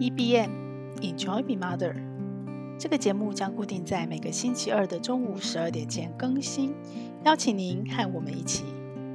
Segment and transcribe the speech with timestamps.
[0.00, 0.48] EBM
[1.00, 1.92] Enjoy Be Mother，
[2.78, 6.72] 这个节目将固定在每个星期二的中午十二点前更新，
[7.24, 8.62] 邀请您和我们一起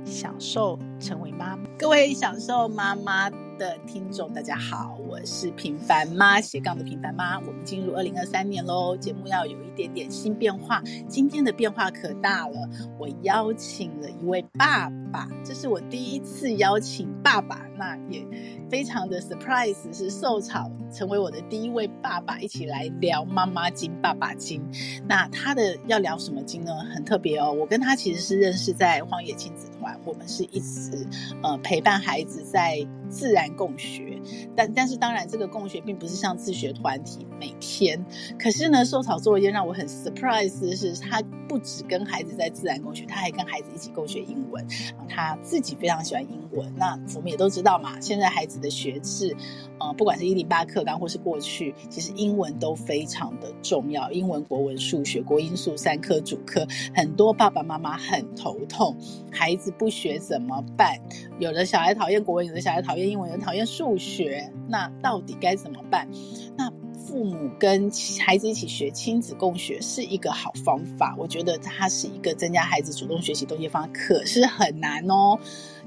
[0.03, 1.63] 享受成为妈妈。
[1.79, 7.37] 各位享受妈妈的听众，大家好，我是平凡妈斜杠的平凡妈。
[7.41, 10.81] 我们进入二零二三年喽，节目要有一点点新变化。
[11.07, 12.67] 今天的变化可大了，
[12.97, 18.25] 我邀请了一位爸爸，这是我第一次邀请爸爸，那也。
[18.71, 24.59] 非常的 surprise，是受草成为我的第一位爸爸，一起来聊妈妈经、爸爸经。
[25.07, 26.73] 那他的要聊什么经呢？
[26.91, 31.05] 很特别哦，我跟他其实是认识在荒野亲子团，我们是一直
[31.43, 32.79] 呃陪伴孩子在
[33.13, 34.19] 自然共学。
[34.55, 38.03] 但但是当然，这个共学并不是像自学团体每天。
[38.39, 44.65] 可是呢，受草做一件让我很 surprise 的是，他不只跟孩子在自然共学，他还跟孩子一起共学英文。
[45.07, 46.73] 他自己非常喜欢英文。
[46.75, 48.53] 那我们也都知道嘛，现在孩子。
[48.63, 49.35] 的学制，
[49.77, 54.09] 呃，不管是一零八课纲或是过去，其实英文都非常的重要。
[54.11, 56.65] 英文、国文、数学、国英数三科主科，
[56.95, 58.95] 很多爸爸妈妈很头痛，
[59.29, 60.97] 孩子不学怎么办？
[61.39, 66.07] 有的小孩讨厌国文，有的小孩讨厌英文，有的讨厌数学，那到底该怎么办？
[66.57, 66.71] 那
[67.05, 67.91] 父母跟
[68.25, 75.37] 孩子一起学亲子共学是一个好方法，我觉得它是一个增加孩子主动学习东西方法，可是很难哦。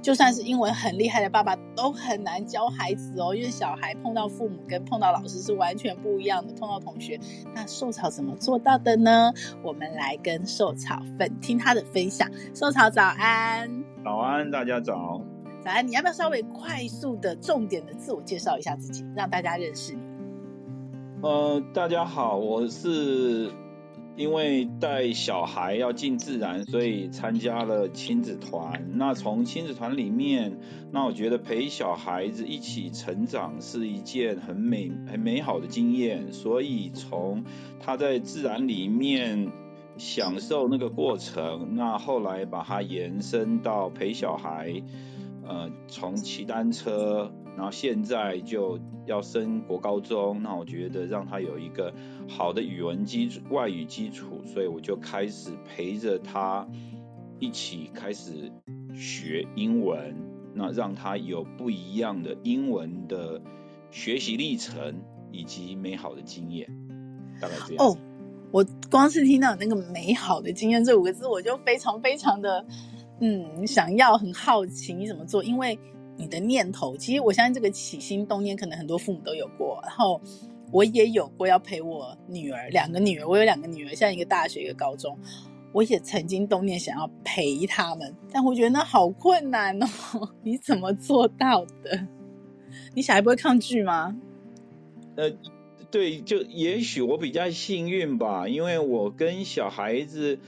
[0.03, 7.19] 就算是英文很厉害的爸爸，都很难教孩子哦，因为小孩碰到父母跟碰到老师是完全不一样的，碰到同学，
[7.53, 9.33] 那受草怎么做到的呢？
[9.65, 12.31] 我们来跟受草粉听他的分享。
[12.55, 13.69] 受草早安，
[14.05, 15.21] 早安，大家早，
[15.67, 15.85] 早安。
[15.85, 20.01] 你要不要稍微快速的、重点的自我介绍一下自己，让大家认识你？
[21.23, 23.51] 呃，大家好，我是。
[24.15, 28.93] 因为带小孩要进自然，所以参加了亲子团。
[28.95, 30.57] 那从亲子团里面，
[30.91, 36.33] 那我觉得陪小孩子一起成长是一件很美、很美好的经验。
[36.33, 37.45] 所以从
[37.79, 39.53] 他在自然里面
[39.99, 44.83] 享受那个过程，那后来把它延伸到陪小孩，
[45.47, 47.33] 呃，从骑单车。
[47.57, 51.91] 然后现在就要升国高中，那我觉得让他有一个
[52.29, 56.69] 好的语文基础、外语基础，所以我就开始陪着他
[57.39, 58.53] 一起开始
[58.95, 60.15] 学英文，
[60.53, 63.41] 那让他有不一样的英文的
[63.91, 64.95] 学习历程
[65.33, 66.69] 以及美好的经验，
[67.41, 67.87] 大概这样。
[67.87, 67.97] 哦，
[68.51, 72.67] 我光是听到那个美好的经验这五个字，我就非常非常的
[73.21, 75.79] 嗯想要，很好奇你怎么做，因为。
[76.19, 79.79] 你的念头，其实我相信这个起心动念，可能很多父母都有过。
[79.83, 80.19] 然后
[80.73, 85.15] 我也有过要陪我女儿，两个女儿，我有两个女儿，像一个大学，一个高中。
[85.73, 89.87] 我也曾经动念想要陪他们，但 我觉得那好困难哦。
[90.43, 92.07] 你怎么做到的？
[92.95, 94.17] 你小孩不会抗拒吗？
[95.17, 95.31] 呃，
[95.91, 100.39] 对，就也许我比较幸运吧，因为我跟小孩子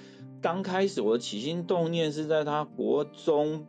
[0.41, 3.67] 刚开始，我的起心动念是在他国中。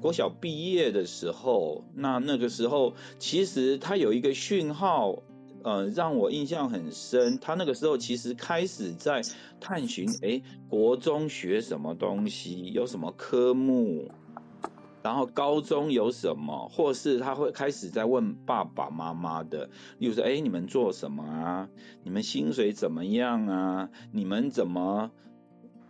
[0.00, 5.24] 国小毕业的时候，那那个时候其实他有一个讯号，
[5.64, 7.40] 呃，让我印象很深。
[7.40, 9.22] 他那个时候其实开始在
[9.58, 14.08] 探寻，哎，国中学什么东西，有什么科目，
[15.02, 19.68] 然后高中有什么，或是他会开始在问爸爸妈妈的，
[19.98, 21.68] 例如说，哎，你们做什么啊？
[22.04, 23.90] 你们薪水怎么样啊？
[24.12, 25.10] 你们怎么？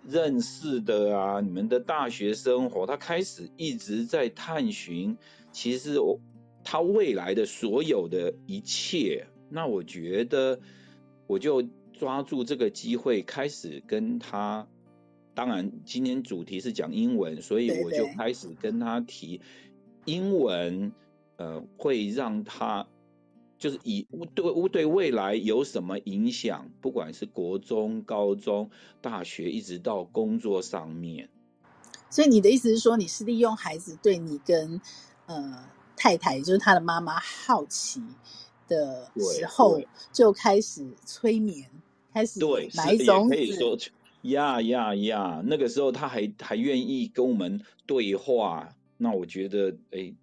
[0.08, 5.18] 认识的啊，你们的大学生活，他开始一直在探寻，
[5.52, 6.18] 其实我
[6.64, 10.60] 他未来的所有的一切，那我觉得
[11.26, 14.66] 我就抓住这个机会开始跟他，
[15.34, 19.40] 当然今天主题是讲英文，所以我就开始跟他提
[20.06, 20.92] 英文，
[21.36, 22.86] 呃，会让他。
[23.58, 26.70] 就是以对对未来有什么影响？
[26.80, 28.70] 不管是国中、高中、
[29.00, 31.28] 大学，一直到工作上面。
[32.08, 34.80] 所以你的意思是说，你是利用孩子对你跟
[35.26, 38.00] 呃太太，也就是他的妈妈好奇
[38.68, 39.82] 的时候，
[40.12, 41.68] 就开始催眠，
[42.14, 43.34] 开始对埋种子。
[43.34, 43.76] 可以说
[44.22, 50.14] 呀呀呀，那个时候他还还愿意跟我们对话，那我觉得哎。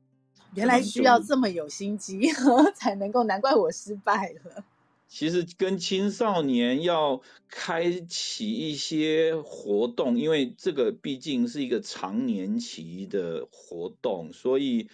[0.56, 2.31] 原来需要这么有心机
[2.75, 4.63] 才能够，难怪我失败了。
[5.07, 14.90] 其实跟青少年要开启一些活动，因为这个毕竟是一个长年期的活动，所以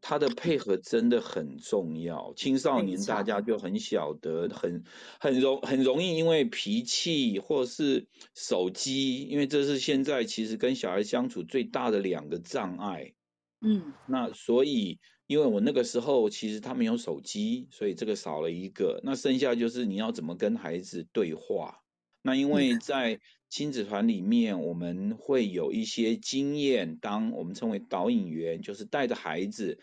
[0.00, 2.32] 他的配合真的很重要。
[2.34, 4.82] 青少年大家就很晓得，很
[5.20, 13.12] 很容很容易因为脾气或是手机，因为这是现在其实跟小孩相处最大的两个障碍。
[13.62, 19.00] 嗯，那所以因为我那个时候其实他没有手机，所以这个少了一个。
[19.04, 21.82] 那剩下就是你要怎么跟孩子对话。
[22.22, 29.78] 那因为在亲子团里面，我们会有一些经验，当我们称为导引员，就是带着孩子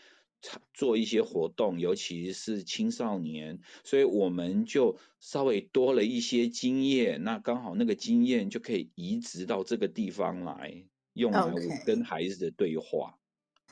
[0.72, 7.22] 做一些活动，尤其是青少年，所以我们就稍微多了一些经验。
[7.24, 10.84] 那刚好那个经验就可以移植到这个地方来，
[11.14, 11.52] 用来
[11.84, 13.18] 跟孩子的对话。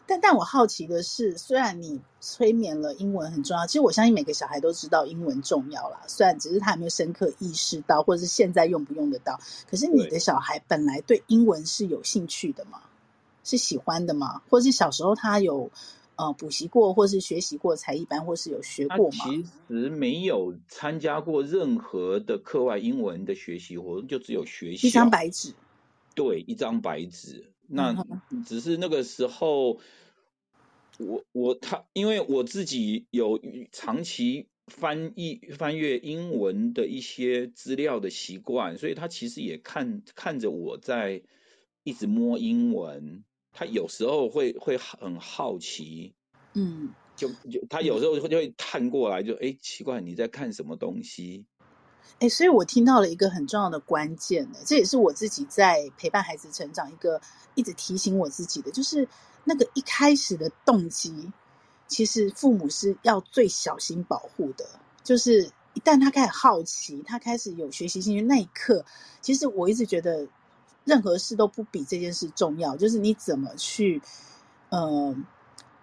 [0.06, 6.00] 但但我好奇的是，虽然你催眠了英文很重要，其实我相信每个小孩都知道英文重要啦。
[6.06, 9.38] 虽然只是他还没有深刻意识到，或者是现在用不用得到，
[9.68, 12.80] 可是你的小孩本来对英文是有兴趣的吗？
[13.42, 14.42] 是喜欢的吗？
[14.48, 15.70] 或是小时候他有
[16.16, 19.24] 呃补习过，或是学习过才艺班，或是有学过吗？
[19.26, 24.86] 其实没有参加过任何的课外英文的学习活动，就只有学习。
[24.86, 25.52] 一张白纸。
[26.14, 27.44] 对，一张白纸。
[27.68, 28.06] 那
[28.46, 29.80] 只是那个时候，
[30.98, 33.40] 我我他，因为我自己有
[33.72, 41.22] 长期翻译翻阅英文的一些资料的习惯，所以他其实也看看着我在
[41.84, 46.14] 一直摸英文，他有时候会会很好奇，
[46.54, 51.44] 嗯，就就他有时候就会探过来就，就哎奇怪，你在看什么东西？
[52.18, 57.20] 哎，所以我听到了一个很重要的关键呢，这也是我自己在陪伴孩子成长一个
[57.54, 59.06] 一直提醒我自己的，就是
[59.44, 61.30] 那个一开始的动机，
[61.86, 64.66] 其实父母是要最小心保护的。
[65.04, 68.82] 就是一旦他开始好奇，他开始有学习兴趣那一刻，
[69.20, 70.26] 其实我一直觉得
[70.84, 72.74] 任何事都不比这件事重要。
[72.76, 74.00] 就是你怎么去，
[74.70, 75.14] 呃，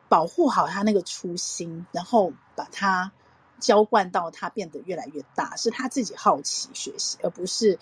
[0.10, 3.12] 保护好他那个初心，然后把他。
[3.60, 7.80] 浇灌到他变得越来越大，是他自己好奇学习，而不是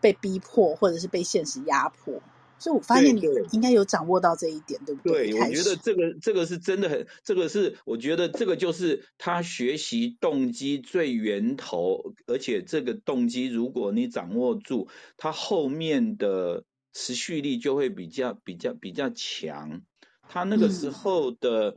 [0.00, 2.20] 被逼迫或者是被现实压迫。
[2.58, 5.30] 所以我发现你应该有掌握到这一点，对，对不对？
[5.32, 19.82] 对，我觉得这个这个是真的很，这个是我觉得这个就是他学习动机最源头，而且这个动机如果你掌握住，他后面的持续力就会比较比较比较强。
[20.28, 21.70] 他那个时候的。
[21.70, 21.76] 嗯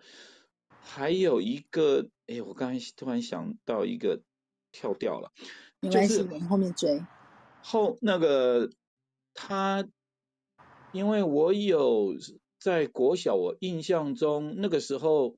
[0.88, 4.22] 还有一个，哎，我刚才突然想到一个，
[4.72, 5.32] 跳掉了，
[5.80, 7.04] 没关系，我们后面追。
[7.64, 8.70] 后那个
[9.34, 9.84] 他，
[10.94, 12.16] 因为我有
[12.60, 15.36] 在国小，我印象中那个时候，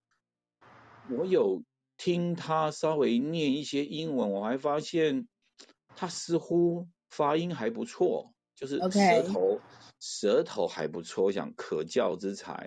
[1.09, 1.63] 我有
[1.95, 5.29] 听他稍微念一些英文，我还发现
[5.95, 9.61] 他似乎发音还不错，就是舌头。
[9.99, 12.65] 舌头还不错，我想可教之才。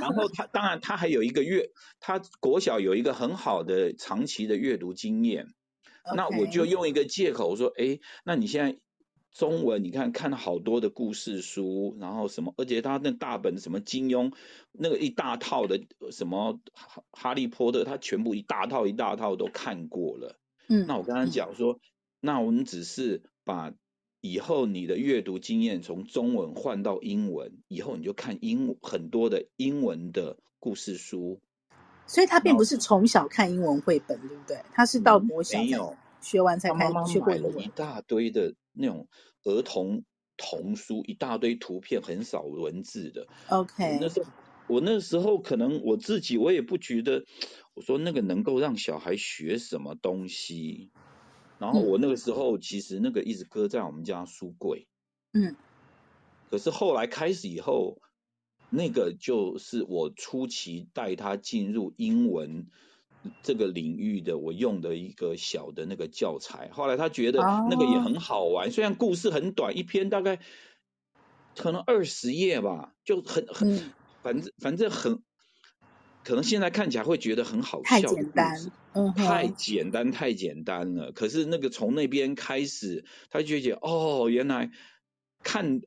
[0.00, 1.70] 然后他当然他还有一个阅，
[2.00, 5.46] 他国小有一个很好的长期的阅读经验。
[6.16, 8.80] 那我就用一个借口说，哎，那你现在
[9.30, 14.32] 中文你看看了好多的故事书，然后什么，而且他那大本什么金庸
[14.72, 15.80] 那个一大套的
[16.10, 16.58] 什么
[17.12, 20.36] 哈利波特，他全部一大套一大套都看过了。
[20.68, 21.80] 嗯，那我刚刚讲说，嗯，
[22.18, 23.72] 那我们只是把。
[24.30, 31.40] 以后你的阅读经验从中文换到英文，以后你就看英很多的英文的故事书。
[32.06, 34.58] 所以他并不是从小看英文绘本，对不对？
[34.72, 35.58] 他是到国小
[36.20, 37.64] 学完才开始学过英文。
[37.64, 39.08] 一大堆的那种
[39.44, 40.04] 儿童
[40.36, 43.26] 童书，一大堆图片，很少文字的。
[43.48, 44.26] OK，那时候
[44.68, 47.24] 我那时候可能我自己我也不觉得，
[47.74, 50.90] 我说那个能够让小孩学什么东西。
[51.58, 54.86] 然后我那个时候其实那个一直搁在我们家书柜，
[55.32, 55.56] 嗯，
[56.50, 57.98] 可是后来开始以后，
[58.70, 62.66] 那个就是我初期带他进入英文
[63.42, 66.68] 这个领域的我用的一个小的那个教材。
[66.72, 67.40] 后来他觉得
[67.70, 70.40] 那个也很好玩，虽然故事很短，一篇大概
[71.56, 73.92] 可能二十页吧，就很很，
[74.22, 75.22] 反正反正很。
[76.26, 81.12] 可能现在看起来会觉得很好笑太简单，嗯，太简单，太简单了。
[81.12, 84.72] 可是那个从那边开始，他就觉得哦，原来
[85.44, 85.82] 看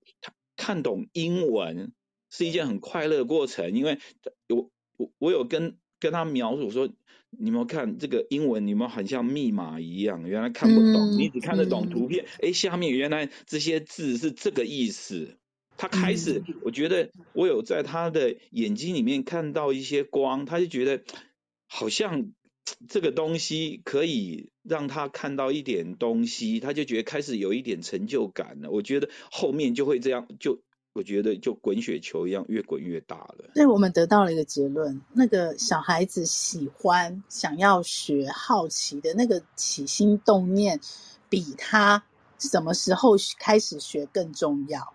[0.56, 1.92] 看懂英文
[2.30, 3.76] 是一件很快乐的过程。
[3.76, 4.00] 因为
[4.48, 6.88] 我我我有跟跟他描述说，
[7.32, 15.36] 你们看这个英文，你们很像密码一样，原来看不懂，嗯、你只看得懂图片，哎、嗯，下面原来这些字是这个意思。
[15.80, 21.02] 他开始，我觉得我有在他的眼睛里面看到一些光，他就觉得
[21.68, 22.34] 好像
[22.90, 28.70] 这个东西可以让他看到一点东西，他就觉得开始有一点成就感了。
[28.72, 30.60] 我觉得后面就会这样，就
[30.92, 33.52] 我觉得就滚雪球一样，越滚越大了。
[33.54, 40.82] 所以我们得到了一个结论：那个小孩子喜欢、想要学、好奇的那个起心动念，
[41.30, 42.04] 比他
[42.38, 44.94] 什么时候开始学更重要。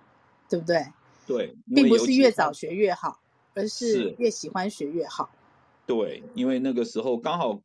[0.48, 0.84] 对不对？
[1.26, 3.20] 对，并不是越早学越好，
[3.54, 5.30] 而是越喜欢学越好。
[5.86, 7.62] 对，因为那个时候刚好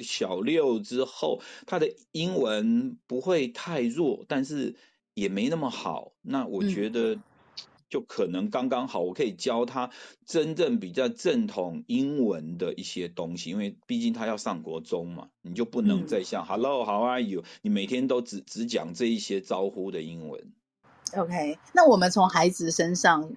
[0.00, 4.76] 小六之后，他的英文不会太弱，但是
[5.14, 6.12] 也没那么好。
[6.20, 7.18] 那我觉得
[7.88, 9.90] 就可能刚刚好，我可以教他
[10.26, 17.44] 真正比较正统英文的一些东西，因为毕竟他要上国中嘛，你就不能再像 Hello，How are you？
[17.62, 20.52] 你每天都只只讲这一些招呼的英文。
[21.16, 23.32] OK，那我们从孩子身上。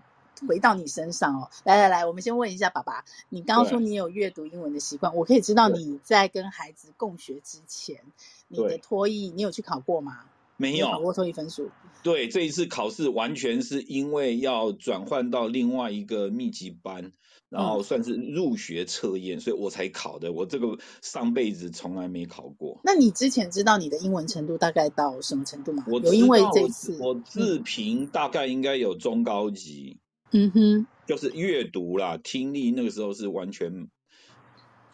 [0.45, 8.01] 回到你身上哦，来来来，我们先问一下爸爸，你刚刚说你有阅读英文的习惯，我可以知道你在跟孩子共学之前，
[8.49, 10.25] 你的托译你有去考过吗？
[10.57, 11.71] 没有，考过托译分数。
[12.01, 17.13] 对，这一次考试完全是因为要转换到另外一个密集班，
[17.53, 20.33] 然后算是入学测验，嗯，所以我才考的。
[20.33, 22.81] 我这个上辈子从来没考过。
[22.83, 25.85] 那你之前知道你的英文程度大概到什么程度吗？
[25.87, 29.99] 我有因为这次我自评大概应该有中高级。
[30.31, 33.87] 嗯哼，就是阅读啦，听力那个时候是完全，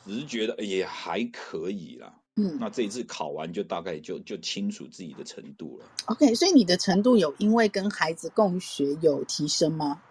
[0.05, 2.15] 只是觉得也还可以啦。
[2.35, 5.85] 嗯，那这一次考完就大概就就清楚自己的程度了。
[6.07, 10.01] OK，所以你的程度有因为跟孩子共学有提升吗？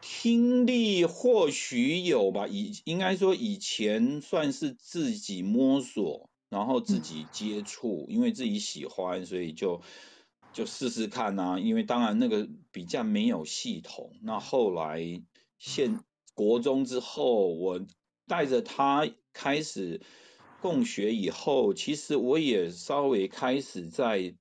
[0.00, 9.82] 听力或许有吧，以应该说以前算是自己摸索，然后自己接触，嗯，因为自己喜欢，所以就。
[10.52, 14.16] 就试试看呐、啊，因为当然那个比较没有系统。
[14.20, 15.22] 那后来
[15.60, 16.00] 现
[16.34, 17.80] 国中之后，我
[18.26, 20.00] 带着他开始
[20.58, 24.34] 共学以后，其实我也稍微开始在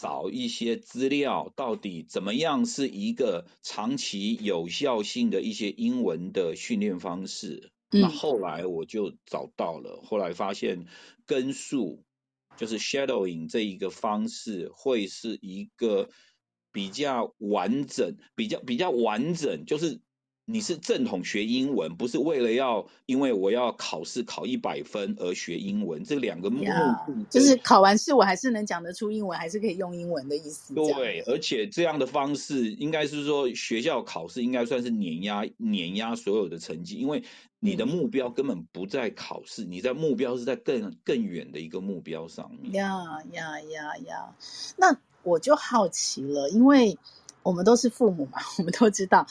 [0.00, 7.70] 找一些资料，到底怎么样是一个长期有效性的一些英文的训练方式。
[7.90, 10.86] 嗯、那后来我就找到了，后来发现
[11.26, 12.02] 根数。
[12.58, 16.08] 就是 shadowing 这一个方式会是一个
[16.72, 20.00] 比较完整、比较比较完整，就是。
[20.48, 30.72] 你是正统学英文，不是为了要因为我要考试考一百分而学英文，这两个目的、yeah, 就是考完试我还是能讲得出英文，还是可以用英文的意思。
[30.72, 37.24] 对，而且这样的方式应该是说学校考试应该算是碾压碾压所有的成绩，因为
[37.58, 42.72] 你的目标根本不在考试，嗯、你在目标是在更更远的一个目标上面。
[42.72, 44.32] 呀呀呀呀！
[44.76, 46.96] 那我就好奇了，因为
[47.42, 49.26] 我们都是父母嘛，我们都知道。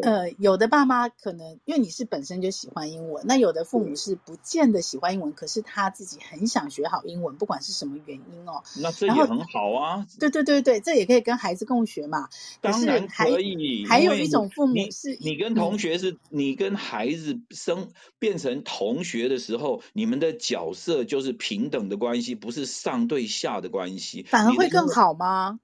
[0.00, 8.62] 呃，有的爸妈可能因为你是本身就喜欢英文，那有的父母是不见得喜欢英文，可是他自己很想学好英文，不管是什么原因哦。
[8.80, 10.06] 那这也很好啊。
[10.18, 12.28] 对对对对，这也可以跟孩子共学嘛。
[12.60, 13.84] 当然可以。
[13.88, 24.22] 还有一种父母是你，你跟同学是，你跟孩子生变成同学的时候，你们的角色就是平等的关系，不是上对下的关系。
[24.22, 25.58] 反而会更好吗？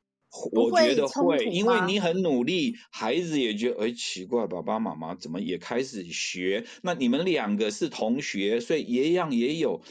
[0.53, 6.67] 我觉得会，因为你很努力，孩子也觉得哎奇怪，爸爸妈妈怎么也开始学？
[6.83, 9.83] 那你们两个是同学，所以一样也有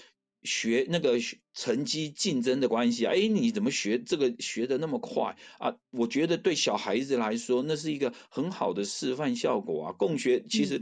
[0.43, 1.19] 学那个
[1.53, 3.13] 成绩竞争的关系啊。
[3.15, 5.75] 哎，你怎么学这个学的那么快啊？
[5.91, 9.91] 我觉得对小孩子来说，那是一个很好的示范效果啊。
[9.91, 10.81] 共学其实。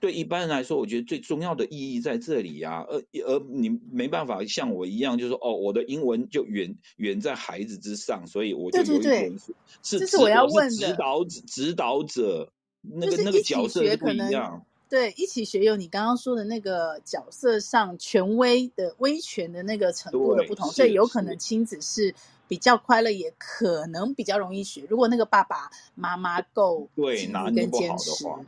[0.00, 9.38] 嗯对一般人来说，我觉得最重要的意义在这里呀、啊，而而你没办法像我一样，就是说哦，我的英文就远远在孩子之上，所以我就有一点
[9.82, 14.64] 是这是我要问的指导指导者那个那个角色不一样。
[14.88, 22.14] 对，一起学有你刚刚说的那个角色上权威的威权的那个程度的不同，所以有可能亲子是
[22.48, 24.82] 比较快乐，也可能比较容易学。
[24.88, 28.40] 如果那个爸爸妈妈够对拿捏不好的话，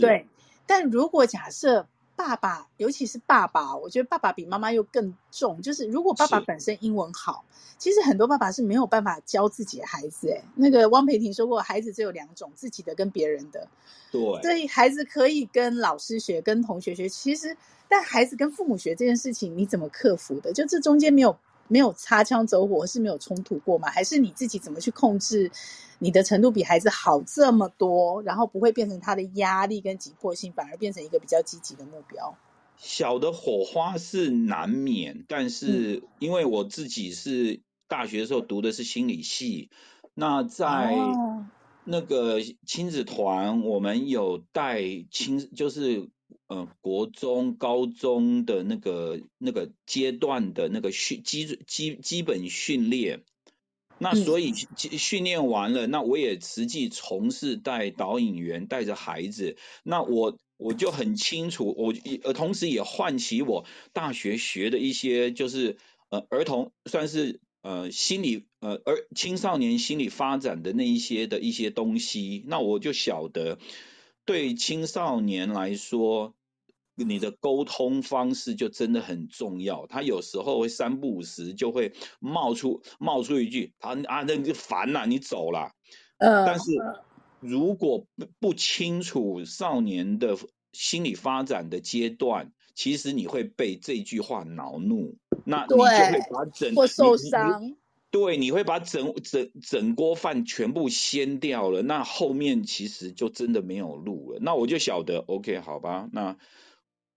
[0.00, 0.26] 对。
[0.68, 5.62] 但如果假设爸爸，尤其是爸爸，我觉得爸爸比妈妈又更重。
[5.62, 7.44] 就是如果爸爸本身英文好，
[7.78, 10.28] 其实很多爸爸是没有办法教自己的孩子。
[10.30, 13.66] 哎，那个汪培婷说过，孩子只有两种，自己的跟别人的。
[14.12, 17.08] 对，所以孩子可以跟老师学，跟同学学。
[17.08, 17.56] 其实，
[17.88, 20.52] 但孩子跟父母学这件事情，你怎么克服的？
[20.52, 21.38] 就这中间没有。
[21.68, 23.88] 没有擦枪走火，是没有冲突过吗？
[23.88, 25.50] 还是你自己怎么去控制
[25.98, 32.36] 你的程度比孩子好这么多，然后不会变成他的压力跟急迫性，反而变成一个比较积极的目标？
[32.76, 39.70] 小的火花是难免，但是因为我自己是大学的时候读的是心理系，
[40.14, 40.96] 那在
[41.84, 46.08] 那个亲子团，我们有带亲，就是。
[46.46, 53.22] 呃，国中、高中的那个那个阶段的那个训基基基本训练，
[53.98, 65.76] 那所以训练完了，那我也实际从事带导引员带着孩子，那我我就很清楚，我呃同时也唤起我大学学的一些就是
[66.08, 73.58] 呃儿童算是呃心理呃儿青少年心理发展的那一些的一些东西，那我就晓得。
[74.28, 76.34] 对青少年来说，
[76.96, 79.86] 你的沟通方式就真的很重要。
[79.86, 85.72] 他有时候会三不五时就会冒出冒出一句：“他啊，那你就烦了，你走了。”
[86.20, 86.72] 呃，但是
[87.40, 90.36] 如果不不清楚少年的
[90.74, 95.16] 心理发展的阶段，其实你会被这句话恼怒，
[95.46, 97.74] 那你就会把整或受伤。
[98.10, 104.38] 对，你会把整整整锅饭全部掀掉了，那后面其实就真的没有路了。
[104.40, 106.38] 那我就晓得，OK，好吧，那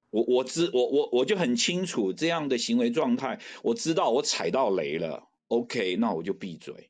[0.10, 6.90] 我我知我我我就很清楚这样的行为状态，我知道我踩到雷了，OK，那我就闭嘴。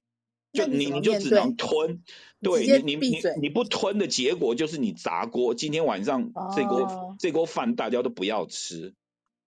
[0.54, 2.02] 就你你就只能吞，
[2.42, 8.94] 对你你你你不吞的结果就是你砸锅，今天晚上这锅、哦、这锅饭大家都不要吃。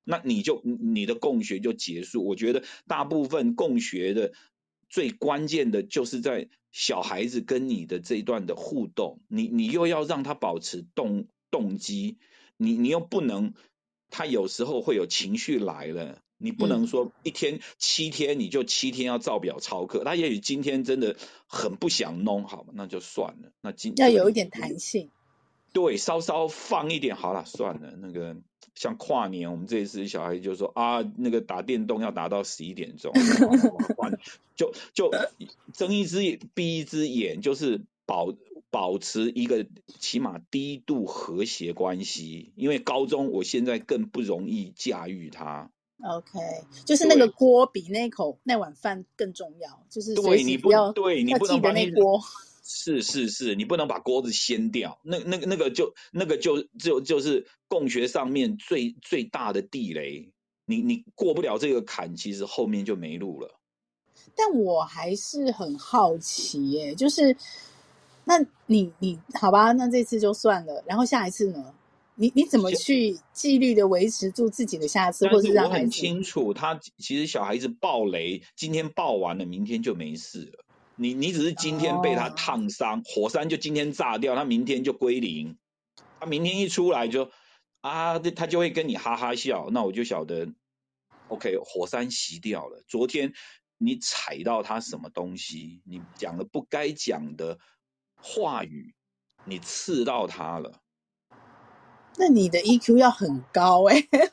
[0.05, 2.25] 那你就你的共学就结束。
[2.25, 4.33] 我觉得大部分共学的
[4.89, 12.19] 最关键的就是在小孩子跟你的这一段的互动，你你又要让他保持动动机，
[12.57, 13.55] 你你又不能，
[14.11, 23.53] 他有时候会有情绪来了，你不能说一天七天你就七天要照表操课，他也许今天真的很不想弄，好，那就算了。
[23.63, 25.11] 那今要有一点弹性。
[25.75, 27.91] 对，稍稍放一点好了，算了。
[27.99, 28.37] 那个
[28.77, 33.13] 像跨年，我们这一次小孩就说啊，那个打电动要打到十一点钟，
[34.55, 35.11] 就就
[35.73, 38.33] 睁一只眼闭一只眼，就是保
[38.71, 39.67] 保持一个
[39.99, 42.53] 起码低度和谐关系。
[42.55, 45.73] 因为高中我现在更不容易驾驭它。
[46.03, 46.39] OK，
[46.85, 52.23] 就是那个锅比那口那碗饭更重要，就是对你不要对你不能把那锅。
[52.65, 60.33] 是是是，你不能把锅子掀掉，那那个那个就那个就就就是共学上面最最大的地雷，
[60.65, 63.61] 你你过不了这个坎，其实后面就没路了。
[64.35, 67.37] 但我还是很好奇耶，就是
[68.25, 71.75] 那你你好吧，那这次就算了，然后下一次呢？
[72.17, 75.75] 你你怎么去纪律的维持住自己的下次，或是让孩子？
[75.75, 80.64] 我很清楚，他其实小孩子爆雷，今天爆完了，明天就没事了。
[80.97, 85.59] 你你只是今天被他烫伤，哦，火山就今天炸掉，他明天就归零。
[86.21, 87.31] 他明天一出来就
[87.81, 89.71] 啊，他就会跟你哈哈笑。
[89.73, 90.49] 那我就晓得
[91.29, 92.85] ，OK，火山熄掉了。
[92.87, 93.33] 昨天
[93.77, 97.59] 你踩到他什么东西，你讲了不该讲的
[98.15, 98.95] 话语，
[99.45, 100.81] 你刺到他了。
[102.17, 104.31] 那你的 EQ 要很高哎，欸。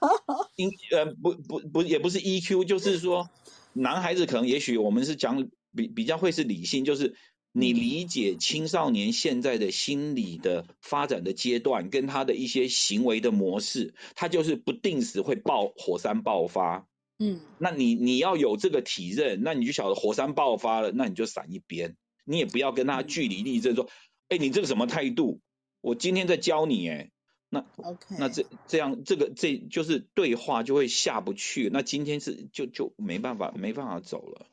[0.95, 3.31] 呃不不不也不是 EQ，就是说
[3.73, 5.49] 男孩子可能也许我们是讲。
[5.75, 7.15] 比比较会是理性，就是
[7.51, 16.87] 你理解青少年现在的心理的发展的阶段，跟他的一些行为的模式，他就是不定时会爆火山爆发。
[17.19, 23.89] 嗯，那你你要有这个体认，那你就晓得火山爆发了，那你就闪一边，你也不要跟他据理力争，说，
[24.29, 25.39] 哎，你这个什么态度？
[25.81, 27.11] 我今天在教你，哎，
[27.49, 34.47] 那 OK，那这这样这个这就是对话就会下不去，那今天是就就没办法没办法走了。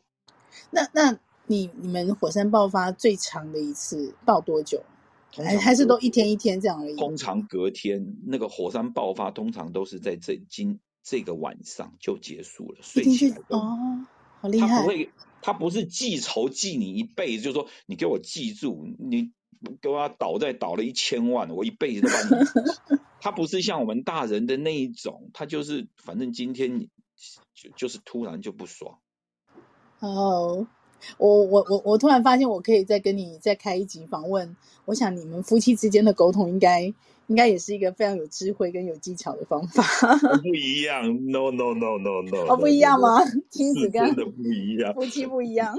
[0.70, 4.82] 那那你你们火山爆发最长的一次爆多久？
[5.30, 6.96] 还还是都一天一天这样而已？
[6.96, 14.06] 通常隔天那个火山爆发，通常都是在这今这个晚上就结束了，睡起来哦，
[14.40, 14.68] 好厉害！
[14.68, 15.10] 他不会，
[15.42, 19.30] 他不是记仇记你一辈子，就是说你给我记住，你
[19.82, 23.00] 给我倒在倒了一千万，我一辈子都把你。
[23.20, 26.88] 他不是像我们大人的那一种，他就是反正今天你
[27.54, 28.98] 就就是突然就不爽。
[30.00, 30.66] 哦，
[31.16, 34.56] 我我我我突然发现，我可以再跟你再开一集访问。
[34.84, 36.82] 我想你们夫妻之间的沟通，应该
[37.26, 39.84] 应该也是一个非常有智慧跟有技巧的方法。
[40.40, 43.18] 不一样，no no no no no，哦，不一样吗？
[43.50, 45.76] 亲子跟真的不一样，夫妻不一样，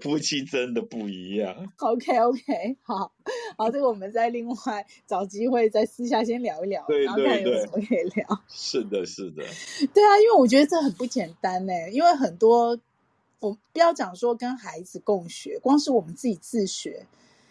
[0.00, 1.52] 夫妻真的不一样。
[1.78, 3.10] OK OK，好，
[3.58, 8.40] 好，这个我们再另外找机会再私下先聊一聊，对对对，然后看有什么可以聊。
[8.48, 9.42] 是的，是的，
[9.92, 12.78] 对啊，因为我觉得这很不简单呢，因为很多。
[13.40, 17.06] 我不要讲说跟孩子共学，光是我们自己自学，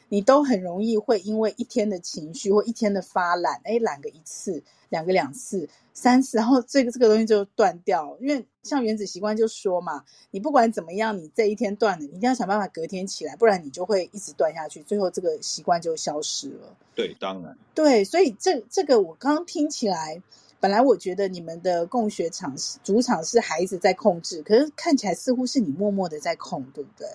[0.10, 8.18] 你都很容易会因为一天的情绪或一天的发懒，哎，懒个一次、两个两次、三次，然后这个这个东西就断掉。
[8.20, 16.76] 因为像原子习惯就说嘛，你不管怎么样，你这一天断了，你一定要想办法隔天起来，不然你就会一直断下去，最后这个习惯就消失了。
[16.96, 17.58] 对，当然。
[17.76, 20.22] 对，所以这这个我刚刚听起来。
[20.64, 27.06] 本来我觉得你们的共学场主场是孩子在控制，可是看起来似乎是你默默的在控，对不对？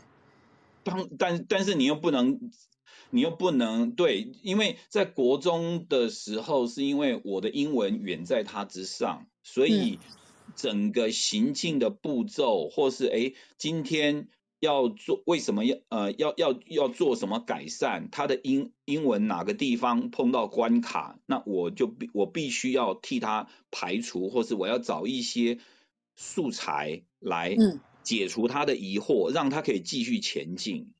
[0.84, 2.50] 当但但是你又不能，
[3.08, 9.98] 你又不能对，因为在国中的时候，是因为我的英文远在他之上，所以
[10.54, 14.28] 整个行进的步骤，或是哎，今天
[14.60, 18.08] 要做为什么要呃要要要做什么改善？
[18.10, 25.58] 他的英英文哪个地方碰到关卡，那我就必我必须要替他排除，或是我要找一些
[26.16, 27.56] 素材来
[28.02, 30.94] 解除他的疑惑，嗯、让他可以继续前进。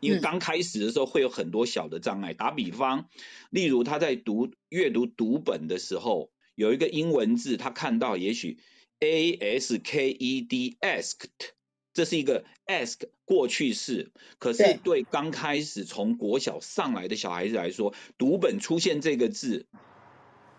[0.00, 3.10] 因为刚开始的时候会有很多小的障碍，打比方，
[3.50, 8.58] 例如他在读阅读读本的时候，有一个英文字，他看到也许
[8.98, 11.28] a s k e d asked，
[12.00, 19.66] 这是一个 ask 过去式，可是对刚开始从国小上来的小孩子来说，读本出现这个字，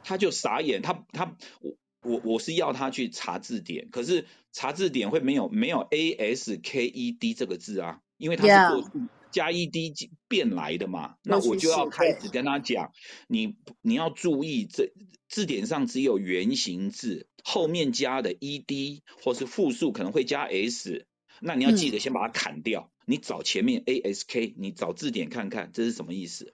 [0.04, 1.74] 他就傻眼，他他我
[2.04, 9.00] 我我是要他去查字典，可是查字典会没有没有 a s k e d 这个字啊，因为他是过去。
[9.00, 9.08] Yeah.
[9.32, 12.92] 加 ed 变来的嘛，那我就要开始跟他讲，
[13.30, 14.92] 你你要注意，这
[15.30, 21.08] 字典上只有原形字，后面加的 ed 或是复数可能会加 s，
[21.42, 26.54] 那你要记得先把它砍掉，嗯、你找前面 ask，你找字典看看这是什么意思。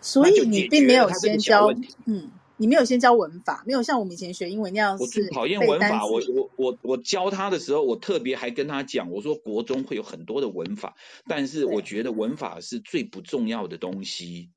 [0.00, 1.74] 所以你并没有先教，
[2.06, 2.30] 嗯。
[2.58, 4.96] 你没有先教文法，没有像我们以前学英文那样。
[5.00, 10.94] 我最讨厌文法，我我我我教他的时候，我特别还跟他讲，我说国中会有很多的文法，
[11.26, 14.50] 但是我觉得文法是最不重要的东西。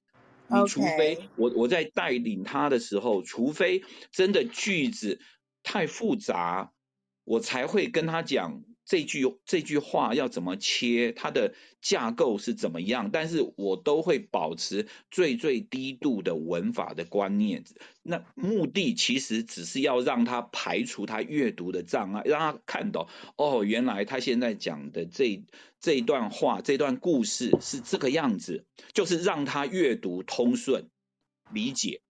[0.47, 5.19] 你除非我我在带领他的时候，除非真的句子
[5.63, 6.73] 太复杂，
[7.23, 8.61] 我才会跟他讲。
[8.85, 13.09] 这句这句话要怎么切，它的架构是怎么样？
[13.11, 17.63] 但是我都会保持最最低度的文法的观念。
[18.03, 25.43] 那目的其实只是要让他排除他阅读的障碍，让他看到哦，原来他现在讲的这
[25.79, 30.89] 这一段话、这段故事是这个样子，就是让他阅读通顺、
[31.51, 32.01] 理解。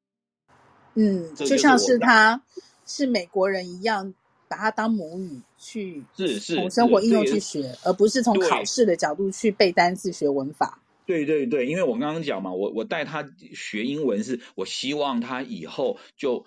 [0.94, 2.44] 嗯，就像是他
[2.86, 4.14] 是美国人一样。
[4.48, 10.82] 把它当母语去，是是从生活应用去学，而不是从考试的角度去背单词学文法。
[11.06, 16.46] 对对对，因为我刚刚讲嘛，我我带他学英文是，我希望他以后就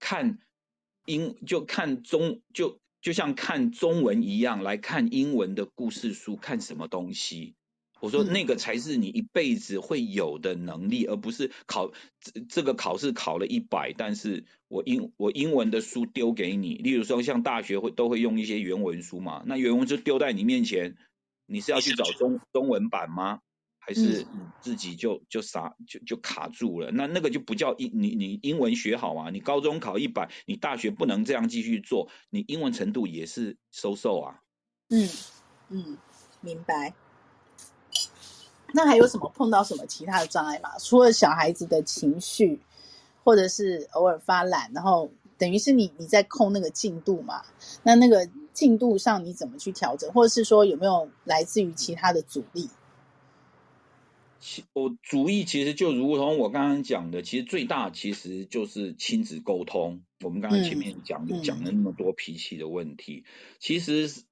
[0.00, 0.38] 看
[1.04, 7.54] 英就看中就就像看中文一样来看英文的故事书，看什么东西。
[8.00, 20.96] 我说那个才是你一辈子会有的能力，嗯、而不是考这这个考试考了一百，但是我英我英文的书丢给你，例如说像大学会都会用一些原文书嘛，那原文书丢在你面前，
[21.46, 23.40] 你是要去找中中文版吗？
[23.80, 24.26] 还是
[24.60, 26.90] 自己就就傻就就卡住了？
[26.90, 34.42] 那那个就不叫英你你英文学好啊，你高中考一百，你大学不能这样继续做，你英文程度也是 so so 啊。
[34.90, 35.08] 嗯
[35.70, 35.96] 嗯，
[36.42, 36.92] 明白。
[38.74, 40.78] 那还有什么碰到什么其他的障碍吗？
[40.78, 42.60] 除了小孩子的情绪，
[43.24, 47.42] 或者是偶尔发懒，然后等于是你你在控那个进度嘛？
[47.82, 52.68] 那那个进度上你怎么去调整，或者是说有没有来自于其他的阻力？
[54.38, 60.02] 其我主意其实就如同我刚刚讲的，其实最大其实就是亲子沟通。
[60.20, 64.24] 我们刚刚前面讲讲了那么多脾气的问题，嗯、其实是。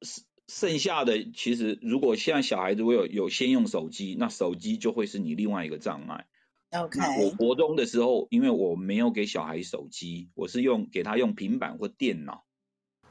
[0.49, 6.27] 剩下的其实，如果现在小孩子我有有先用手机，那手机就会是你另外一个障碍。
[6.71, 7.01] OK。
[7.25, 12.45] 我国中的时候，因为我没有给小孩手机，我是用给他用平板或电脑，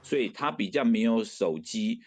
[0.02, 2.02] 所以他比较没有手机。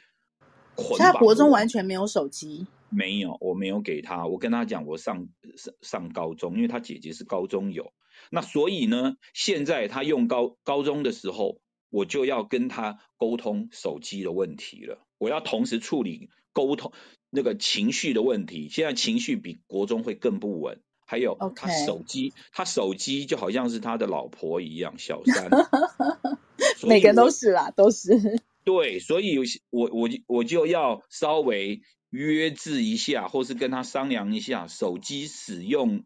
[0.97, 2.67] 他国中完全没有手机？
[2.89, 4.27] 没有，我没有给他。
[4.27, 7.93] 我跟他讲，我上上上高中，因为他姐姐是高中有。
[8.31, 11.61] 那所以呢，现在他用高高中的时候，
[11.91, 15.05] 我就要跟他沟通手机的问题了。
[15.19, 16.93] 我要同时处理沟通
[17.31, 20.81] 那个情绪的问题，现在情绪比国中会更不稳。
[21.11, 25.49] 还有他手机，他手机就好像是他的老婆一样，小三。
[26.87, 28.41] 每个都是啦，都是。
[28.63, 36.05] 对，所以有我我我就要稍微约制一下，或是跟他商量一下手机使用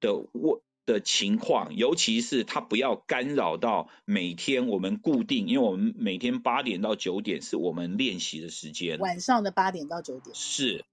[0.00, 10.84] 的问的情况，尤其是他不要干扰到每天我们固定，因为我们每天八点到九点是我们练习的时间，晚上的八点到九点是，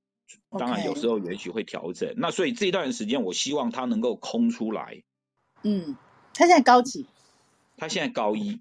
[0.58, 2.14] 当然有时候也许会调整。
[2.18, 5.02] 那所以这一段时间，我希望他能够空出来。
[5.64, 5.98] 嗯，
[6.34, 7.08] 他现在高几？
[7.78, 8.60] 他现在高一，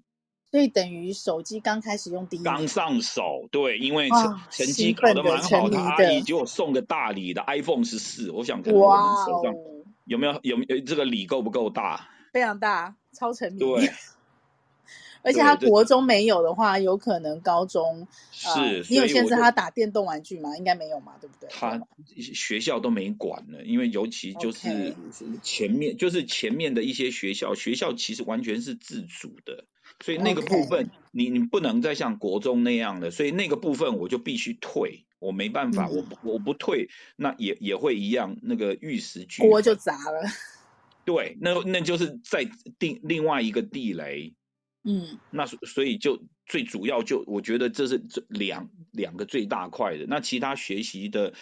[0.51, 9.53] 所以等于手机刚开始用第一，刚上手，对，因为成成绩考得蛮好的，的阿姨结果送个大礼的 iPhone 十四，我想可能我们手上。
[10.07, 12.09] 有没有有没有这个理够不够大？
[12.33, 13.59] 非常大，超沉迷。
[13.59, 13.89] 对，
[15.23, 18.47] 而且他国中没有的话，有可能高中是。
[18.47, 20.55] 呃、你有限制他打电动玩具吗？
[20.57, 21.49] 应该没有嘛，对不对？
[21.51, 21.81] 他
[22.15, 24.95] 学校都没管了，因为尤其就是
[25.41, 25.97] 前面，Okay.
[25.97, 29.65] 就是前面的一些学校，学校其实完全是自主的，
[30.05, 35.05] 所以那个部分你你不能再像国中那样的，所以那个部分我就必须退。
[35.19, 40.21] 我没办法，嗯、我我不退，那也也会一样，那个玉石俱锅就砸了。
[41.05, 42.49] 对，那那就是在
[42.79, 44.33] 定另外一个地雷。
[44.83, 51.33] 嗯，那所以就最主要就我觉得这是这两两个最大块的，那其他学习的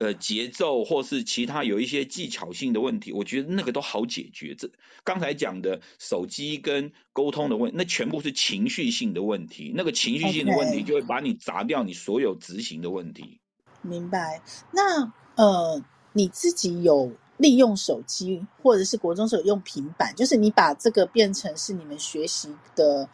[0.00, 4.56] 呃节奏或是其他有一些技巧性的问题，我觉得那个都好解决。
[4.56, 4.72] 这
[5.04, 13.38] 刚才讲的手机跟沟通的问题，那全部是情绪性的问题，那个情绪性的问题就会把你砸掉你所有执行的问题。
[13.82, 14.42] 明白？
[14.72, 15.84] 那呃
[16.14, 17.12] 你自己有？
[17.40, 23.08] 利用手机，或者是国中时候用平板，就是你把这个变成是你们学习的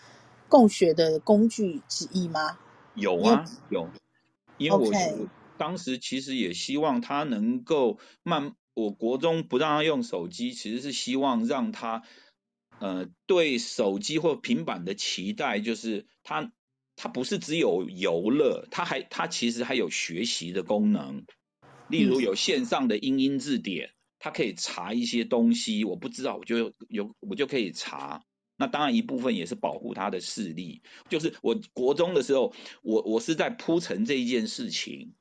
[0.48, 2.58] 共学的工具之一吗？
[2.96, 3.88] 有啊，有，
[4.58, 4.92] 因为我
[5.58, 12.02] 当时其实也希望他能够慢，我国中不让他用手机，其实是希望让他
[12.78, 16.52] 呃对手机或平板的期待，就是他
[16.96, 21.24] 他不是只有游乐，他还他其实还有学习的功能，
[21.88, 23.88] 例如有线上的英英字典。
[23.88, 28.24] 嗯他可以查一些东西，我不知道，我就有我就可以查。
[28.56, 30.82] 那当然一部分也是保护他的视力。
[31.10, 35.14] 就是我国中的时候，我我是在铺陈这一件事情。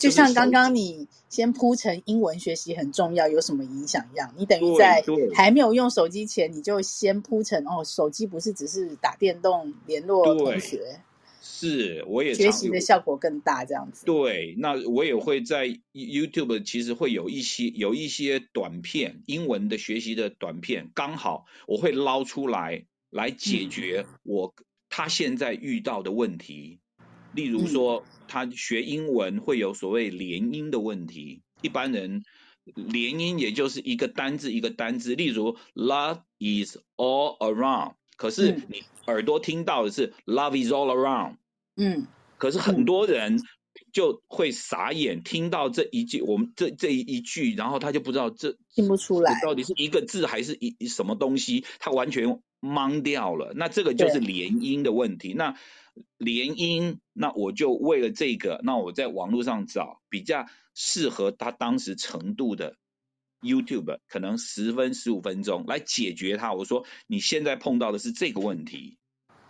[0.00, 11.00] 就像刚刚你先铺成英文学习很重要，有什么影响一样，你等于在还没有用手机前，你就先铺成哦，手机不是只是打电动联络同学。
[11.42, 14.06] 是，我也学习的效果更大，这样子。
[14.06, 26.78] 对，那我也会在 YouTube，其实会有一些有一些短片，英文的学习的短片，刚好我会捞出来来解决我、嗯、他现在遇到的问题。
[27.32, 32.22] 例如说，他学英文会有所谓连音的问题，一般人
[32.74, 37.94] 连音也就是一个单字一个单字，例如 Love is all around。
[38.16, 41.36] 可是你耳朵听到的是 Love is all around，
[41.76, 43.40] 嗯，可是很多人
[43.92, 49.40] 就会傻眼，听到这一句，我们这这一句，然后他就不知道这听不出来。
[49.42, 53.52] 到底是一个字还是一什么东西，他完全懵掉了。
[53.54, 55.34] 那这个就是联音的问题。
[55.34, 55.56] 那
[56.18, 62.76] 联音，那我就为了这个，那我在网络上找比较适合他当时程度的。
[63.42, 66.52] YouTube 可能十分十五分钟来解决他。
[66.52, 68.98] 我说你现在碰到的是这个问题.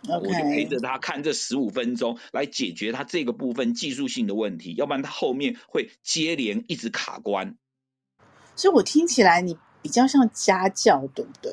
[0.07, 7.57] 我就陪着他看这十五分钟来解决他这个部分技术性的问题，要不然他后面会接连一直卡关。
[8.55, 11.51] 所以我听起来你比较像家教，对不对？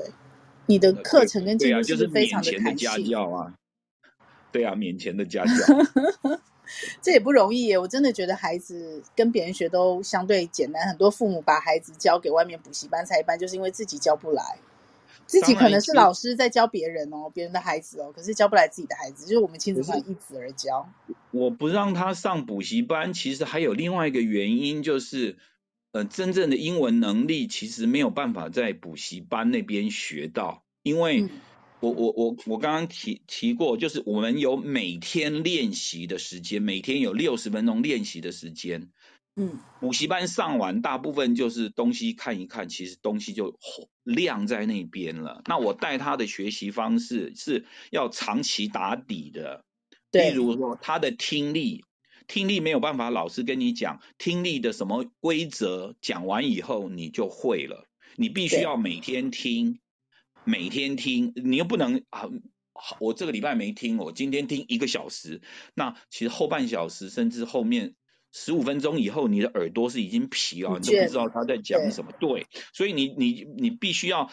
[0.69, 2.77] 你的课程跟进度是非常的弹性。
[2.77, 3.55] 就是家教啊，
[4.53, 5.53] 对啊，免钱的家教。
[7.01, 10.87] 这也不容易耶，我真的觉得孩子跟别人学都相对简单。
[10.87, 14.59] 很多父母把孩子交给外面补习班、才艺班，就是因为自己教不来，
[15.25, 20.87] 自己可能是老师在教别人哦，别人的孩子哦，可是教不来自己的孩子，就是我们亲子班一子而教。
[21.31, 25.39] 我不让他上补习班，其实还有另外一个原因，就是
[25.99, 31.23] 呃，真正的英文能力其实没有办法在补习班那边学到，因为。
[31.23, 31.31] 嗯
[31.81, 38.89] 我我我我刚刚提提过，就是我们有每天练习的时间，每天有六十分钟练习的时间。
[39.37, 43.61] 嗯，补习班上完，大部分就是东西看一看，其实东西就
[44.03, 45.43] 晾在那边了。
[45.47, 49.65] 那我带他的学习方式是要长期打底的。
[50.11, 51.85] 对，例如说他的听力，
[52.29, 57.89] 听力没有办法，老师跟你讲听力的什么规则，讲完以后你就会了。
[58.15, 59.81] 你必须要每天听。
[60.45, 62.31] 每天听，你又不能啊，
[63.01, 65.43] 我这个礼拜没听，我今天听一个小时，
[65.75, 67.97] 那其实后半小时甚至后面
[68.33, 72.13] 十五分钟以后，你的耳朵是已经疲了，你都不知道他在讲什么。
[72.19, 74.31] 对，对，所以你你你必须要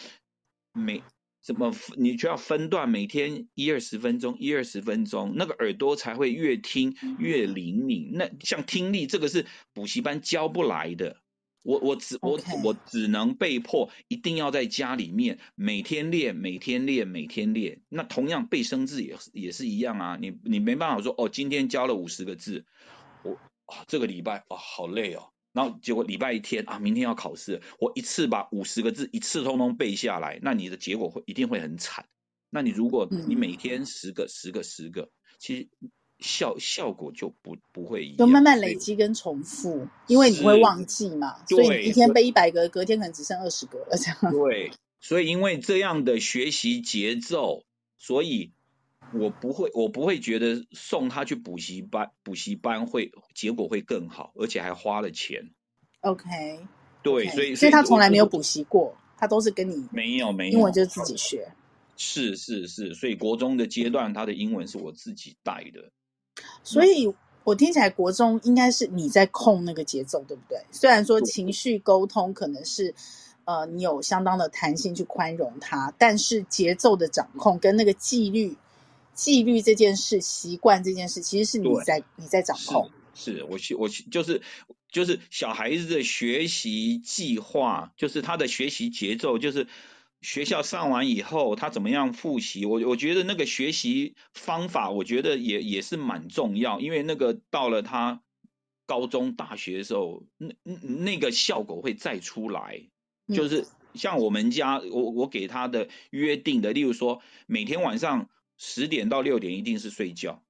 [0.72, 1.02] 每
[1.46, 8.10] 怎么你就要分段，每天一二十分钟，一二十分钟，那个耳朵才会越听越灵敏。
[8.14, 11.22] 那像听力这个是补习班教不来的。
[11.62, 17.80] 我我只我我只能被迫一定要在家里面每天练，每天练，每天练。
[17.88, 22.64] 那同样背生字也也是一样啊，你你没办法说哦，今天教了五十个字，
[23.22, 23.34] 我
[23.66, 32.04] 啊这个礼拜啊好累哦，然后结果礼拜一天啊明天要考试，我一次把五十个字一次通通背下来，那你的结果会一定会很惨。
[32.50, 35.68] 那你如果你每天十个十个十个，其实。
[36.18, 44.32] 效效果就不不会一样，就慢慢累积跟重复，因为你会忘记嘛，所以你一天背一百个，隔天可能只剩二十个了这样。
[44.32, 47.64] 对，所以因为这样的学习节奏，
[47.98, 48.54] 所以
[49.12, 55.50] 我不会我不会觉得送他去补习班，补习班会结果会更好，而且还花了钱。
[56.00, 56.26] OK，
[57.02, 61.48] 对，所以所以他从来没有补习过，他都是跟你没有没有，英文就是自己学。
[61.96, 65.90] 是是是，所以国中的阶段他的英文是我自己带的。
[66.62, 67.10] 所以，
[67.42, 70.58] 我听起来国中应该是你在控那个节奏，对不对？
[70.70, 72.94] 虽然说情绪沟通可能是，
[73.44, 78.54] 呃，你有相当的弹性去宽容他，但是节奏的掌控跟那个纪律、
[79.16, 82.92] 纪律这件事、习惯这件事，其实是你在你在掌控。
[83.14, 84.42] 是，是我我就是
[84.92, 89.66] 就是小孩子的学习计划，就是他的学习节奏，就是。
[90.22, 92.64] 学校上完以后，他怎么样复习？
[92.64, 98.22] 我我觉得那个学习方法，我觉得也也是蛮重要，因为那个到了他
[98.86, 102.88] 高中、大学的时候，那那个效果会再出来。
[103.28, 110.42] 就是像我们家，我我给他的约定的，例如说，每天晚上十点到六点一定是睡觉。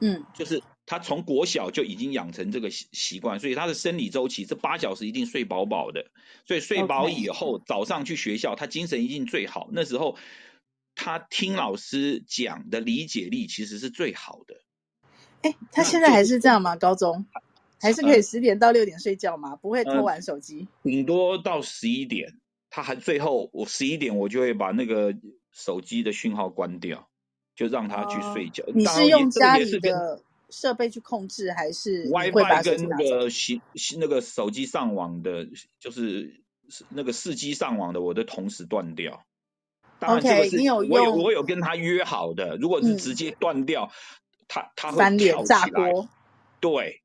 [0.00, 0.62] 嗯，就是。
[0.86, 6.10] 他从国小就已经养成这个习习惯，所以他的生理周期这八小时一定睡饱饱的。
[6.44, 9.70] 所以睡饱以后，早上去学校，他精神一定最好。
[9.72, 10.18] 那时候
[10.94, 14.60] 他听老师讲的理解力其实是最好的。
[15.40, 16.76] 哎，他现在还是这样吗？
[16.76, 17.24] 高中
[17.80, 19.56] 还是可以十点到六点睡觉吗？
[19.56, 20.68] 不会偷玩手机？
[20.82, 22.38] 顶多到十一点，
[22.68, 25.16] 他还最后我十一点我就会把那个
[25.50, 27.08] 手机的讯号关掉，
[27.54, 28.64] 就让他去睡觉。
[28.74, 30.20] 你是用家里的？
[30.50, 33.60] 设备去控制还是 WiFi 跟那个行
[33.98, 35.48] 那个手机上网的，
[35.80, 36.44] 就是
[36.90, 39.24] 那个四 G 上网的，我都同时断掉。
[39.98, 46.08] 当然这个是 okay, 你有我有我有跟他约好的，如果是直接断掉，嗯、他他会翻脸炸锅。
[46.60, 47.00] 对。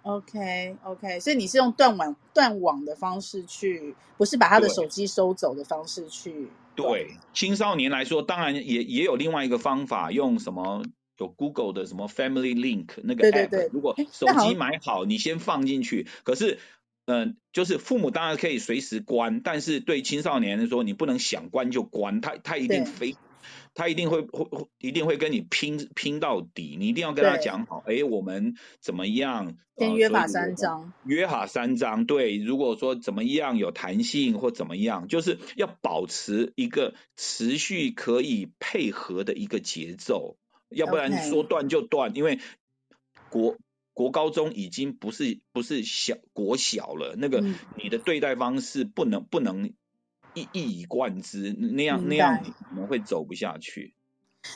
[0.00, 6.48] OK OK，所以你是用断网断网的方式去，不是把他的手机收走的方式去。
[6.76, 10.84] 对，青少年来说，当然也也有另外一个方法，用什么？
[11.18, 16.06] 有 Google 的什么 Family Link 那个 App，对对对，如果手机买好，你先放进去。
[16.24, 16.58] 可是，
[17.06, 23.16] 嗯、呃，就是父母当然可以随时关，但是对青少年来说，你不能想关就关，他他一定非，
[23.76, 29.58] 他一定会会一定会跟你拼拼到底，你一定要跟他讲好，哎，我们怎么样？
[29.76, 30.94] 先约法三章。
[31.04, 32.38] 约法三章，对。
[32.38, 40.38] 如果说怎么样有弹性或怎么样，就是要保持一个持续可以配合的一个节奏。
[40.70, 42.40] 要不然说断就断.因为
[43.28, 43.58] 国
[43.92, 47.44] 国高中已经不是不是小国小了，那个
[47.76, 49.74] 你的对待方式不能不能
[50.36, 53.94] 一一以贯之，那样那样你可能会走不下去。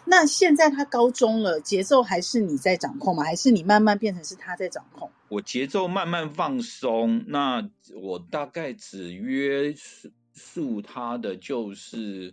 [0.04, 3.24] 那现在他高中了，节奏还是你在掌控吗？
[3.24, 5.10] 还是你慢慢变成是他在掌控？
[5.28, 7.68] 我节奏慢慢放松，那
[8.00, 9.74] 我大概只约
[10.32, 12.32] 束他的就是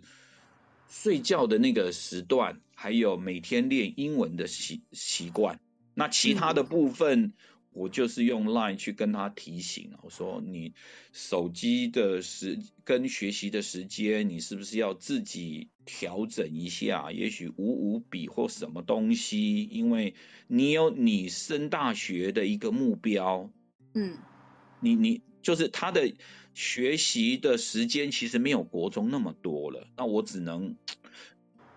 [0.88, 2.60] 睡觉的那个时段。
[2.80, 5.58] 还有每天练英文的习习惯，
[5.94, 7.32] 那其他的部分
[7.78, 10.74] 我就是用 Line 去跟他提醒，我说你
[11.12, 17.10] 手机的时跟学习的时间，你是不是要自己调整一下？
[17.12, 20.14] 也许五五比或什么东西，因为
[20.46, 23.50] 你有你升大学的一个目标，
[23.94, 24.18] 嗯，
[24.80, 26.12] 你你就是他的
[26.54, 30.76] 学习的时间其实没有国中那么多了，那我只能。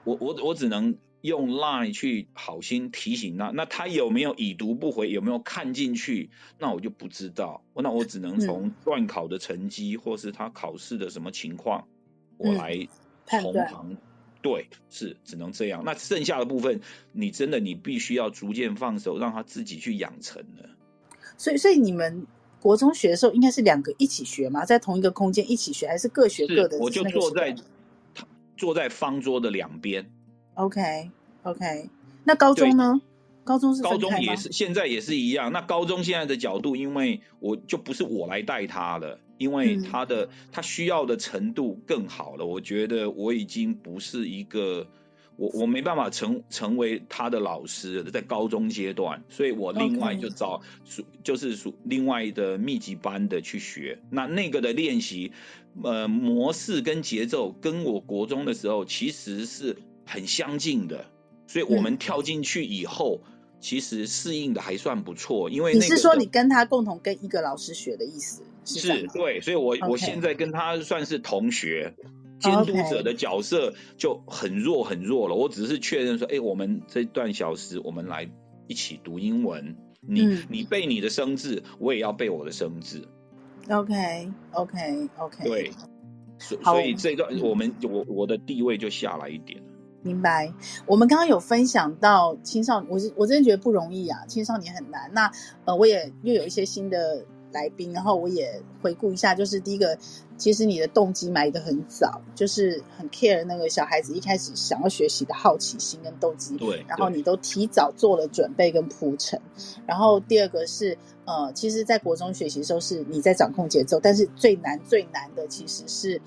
[0.03, 6.29] 我我我只能用 Line 去好心提醒他，那他有没有已读不回，有没有看进去，
[6.59, 7.63] 那我就不知道。
[7.75, 11.87] 那我只能从段考的成绩，或是他考试的什么情况，
[12.37, 12.87] 我来
[13.27, 13.95] 从旁。
[14.41, 15.83] 对，是只能这样。
[15.85, 16.81] 那剩下的部分，
[17.11, 20.69] 你真的你必须要逐渐放手，让他自己去养成了。
[21.37, 22.25] 所以，所以你们
[22.59, 24.65] 国中学的时候，应该是两个一起学吗？
[24.65, 26.79] 在同一个空间一起学，还是各学各的？
[26.79, 27.55] 我就坐在。
[28.57, 30.07] 坐在方桌的两边。
[30.55, 31.09] OK
[31.43, 31.89] OK，
[32.23, 33.01] 那高中呢？
[33.43, 35.51] 高中是高中也是现在也是一样。
[35.51, 42.45] 那高中现在的角度，因为我就不是我来带他了，因为他的、嗯、他需要的程度更好了。
[42.45, 44.85] 我觉得我已经不是一个
[45.37, 53.99] 我我没办法成成为他的老师了，在高中阶段，所以我另外就找属.就是属另外的密集班的去学。
[54.11, 55.31] 那那个的练习。
[55.83, 59.77] 呃，模式跟节奏跟我国中的时候其实是
[60.11, 61.05] 很相近的，
[61.47, 65.49] 所以我们跳进去以后，嗯、其实适应的还算不错。
[65.49, 68.43] 因为、那、你是说你跟他共同跟一个老师学的意思？
[68.65, 71.95] 是，是对，所以我.我现在跟他算是同学，
[72.39, 75.35] 监督者的角色就很弱很弱了。
[75.35, 78.29] 我只是确认说，哎，我们这段小时我们来
[78.67, 83.07] 一起读英文，你、嗯、你背你的生字，我也要背我的生字。
[83.69, 85.71] OK OK OK，对，
[86.37, 89.63] 所所以这段我们我我的地位就下来一点。
[90.03, 90.51] 明白。
[90.85, 95.09] 我们刚刚有分享到青少年，我是我真的觉得不容易啊，青少年很难。
[95.13, 95.31] 那
[95.65, 99.97] 呃，我也又有一些新的来宾，然后我也回顾一下，就是第一个，
[100.37, 109.39] 其实你的动机埋得很早，就是很 care 那个小孩子一开始想要学习的好奇心跟动机，对，然后你都提早做了准备跟铺陈。
[109.85, 116.19] 然后第二个是，呃，其实，在国中学习的时候是你在掌控节奏，但是最难最难的其实是。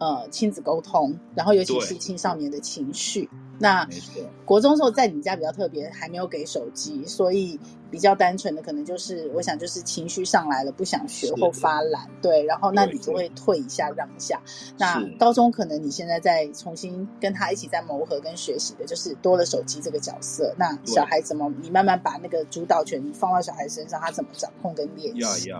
[0.00, 3.28] 呃，亲子沟通，然后尤其是青少年的情绪。
[3.58, 3.86] 那
[4.46, 14.40] 国中时候在你们家比较特别，还没有给手机，所以比较单纯的可能就是，我想就是情绪上来了，不想学或发懒，对，然后那你就会退一下，让一下。
[14.78, 20.54] 那高中可能你现在在重新跟他一起在磨合跟学习的，就是多了手机这个角色。
[20.56, 25.50] 那小孩怎么，你慢慢把那个主导权放到小孩身上，他怎么掌控跟练习？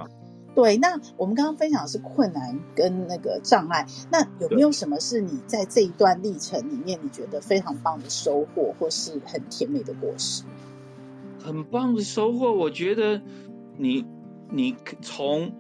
[0.53, 10.43] 对，那我们刚刚分享的是困难跟那个障碍，那有没有什么是你在这一段历程里面你觉得非常棒的收获，或是很甜美的果实？
[11.41, 13.23] 很棒的收获，我觉得
[13.79, 14.05] 你
[14.51, 15.53] 你从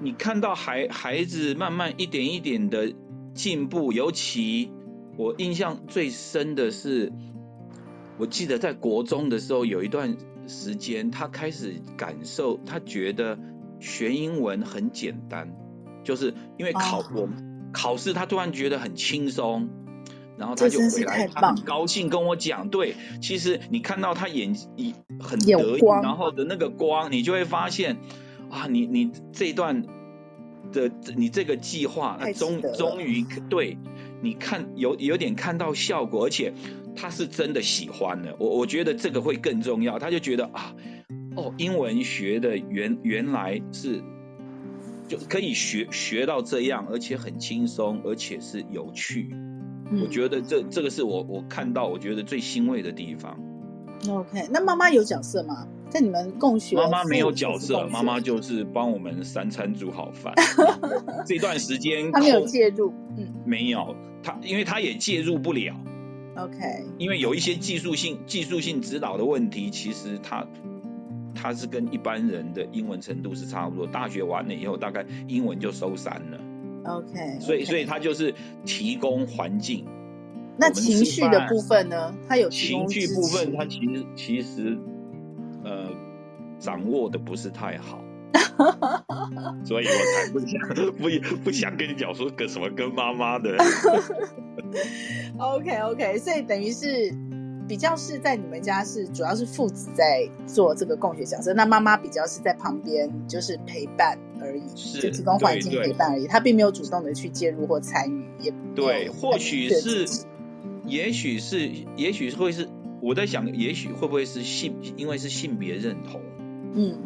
[0.00, 2.92] 你看到孩孩子慢慢一点一点的
[3.32, 4.70] 进步，尤其
[5.16, 7.10] 我印象最深的是，
[8.18, 13.38] 我记得在国中的时候有一段时间，他开始感受，他觉得。
[13.80, 15.54] 学英文很简单，
[16.04, 17.30] 就是因为考我、oh.
[17.72, 19.68] 考试，他突然觉得很轻松，
[20.36, 27.98] 然后他就回来，他很高兴跟我讲，对，其实你看到他眼一很得意，然后的那个光，你就会发现
[28.50, 29.84] 啊，你你这一段
[30.72, 33.78] 的你这个计划，终终于对，
[34.22, 36.52] 你看有有点看到效果，而且
[36.96, 40.74] 他是真的喜欢的，我我觉得这个会更重要，他就觉得啊。
[41.38, 44.02] 哦，英文学的原原来是
[45.06, 49.30] 就可以学学到这样，而且很轻松，而且是有趣。
[49.90, 53.38] 嗯、我觉得这这个是我我看到我觉得最欣慰的地方。
[54.08, 55.66] OK，那妈妈有角色吗？
[55.88, 56.76] 在你们共学？
[56.76, 60.34] 妈妈没有角色，妈妈就是帮我们三餐煮好饭。
[61.24, 65.74] 这段时间她没有介入，嗯，没有，她因为他也介入不了。
[66.36, 70.46] OK，因为有一些技术性技术性指导的问题，其实她。
[71.40, 76.40] 他是跟一般人的英文程度是差不多，大学完了以后大概英文就收山了。
[76.84, 77.40] OK，, okay.
[77.40, 78.34] 所以所以他就是
[78.64, 79.86] 提供环境。
[80.58, 82.12] 那情绪的部分呢？
[82.28, 84.76] 他有情绪部分，他其实其实
[85.64, 85.88] 呃
[86.58, 88.02] 掌握的不是太好，
[89.64, 90.60] 所以我才不想
[90.96, 93.56] 不不想跟你讲说个什么跟妈妈的。
[95.38, 97.14] OK OK，所以等于是。
[97.68, 110.06] 比较是在你们家是主要是父子在做这个共学角色，那妈妈比较是在旁边就是陪伴而已，是就提供环境陪伴而已，她并没有主动的去介入或参与，也对，或许是，
[110.86, 112.66] 也许是，也许会是
[113.02, 116.22] 我在想，也许会不会是性，因为是性别认同，
[116.74, 116.98] 嗯，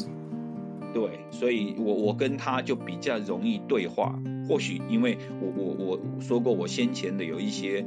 [0.94, 4.16] 对，所以我我跟他就比较容易对话，
[4.48, 7.84] 或许因为我我我说过我先前的有一些